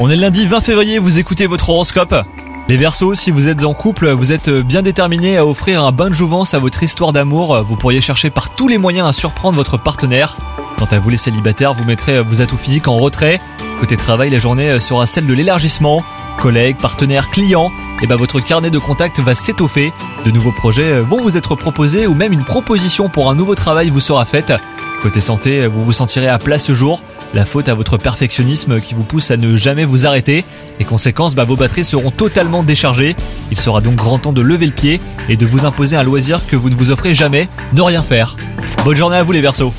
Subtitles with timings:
[0.00, 2.12] On est lundi 20 février, vous écoutez votre horoscope.
[2.68, 6.08] Les Verseaux, si vous êtes en couple, vous êtes bien déterminés à offrir un bain
[6.08, 7.62] de jouvence à votre histoire d'amour.
[7.62, 10.36] Vous pourriez chercher par tous les moyens à surprendre votre partenaire.
[10.76, 13.40] Quant à vous les célibataires, vous mettrez vos atouts physiques en retrait.
[13.78, 16.02] Côté travail, la journée sera celle de l'élargissement.
[16.36, 17.70] Collègues, partenaires, clients,
[18.02, 19.92] et ben votre carnet de contacts va s'étoffer.
[20.26, 23.88] De nouveaux projets vont vous être proposés ou même une proposition pour un nouveau travail
[23.90, 24.52] vous sera faite.
[25.04, 27.02] Côté santé, vous vous sentirez à plat ce jour.
[27.34, 30.46] La faute à votre perfectionnisme qui vous pousse à ne jamais vous arrêter.
[30.78, 33.14] Les conséquences, bah, vos batteries seront totalement déchargées.
[33.50, 36.40] Il sera donc grand temps de lever le pied et de vous imposer un loisir
[36.46, 38.36] que vous ne vous offrez jamais, ne rien faire.
[38.82, 39.74] Bonne journée à vous les Verseaux